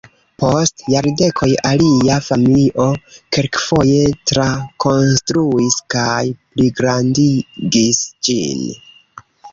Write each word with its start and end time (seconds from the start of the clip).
Post 0.41 0.83
jardekoj 0.93 1.49
alia 1.71 2.15
familio 2.27 2.87
kelkfoje 3.37 3.99
trakonstruis 4.31 5.77
kaj 5.95 6.25
pligrandigis 6.57 8.01
ĝin. 8.31 8.65